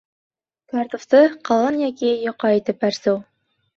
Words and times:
Картуфты 0.73 1.21
ҡалын 1.49 1.77
йәки 1.83 2.09
йоҡа 2.25 2.53
итеп 2.61 2.87
әрсеү 2.91 3.15